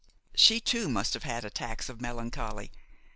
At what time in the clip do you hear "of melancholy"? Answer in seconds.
1.87-2.71